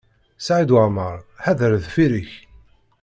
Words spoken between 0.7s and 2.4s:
Waɛmaṛ, ḥader deffir-k!